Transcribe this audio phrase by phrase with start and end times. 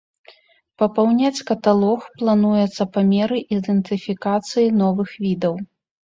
[0.81, 5.55] Папаўняць каталог плануецца па меры ідэнтыфікацыі новых відаў.